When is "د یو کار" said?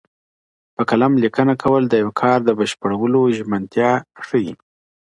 1.87-2.37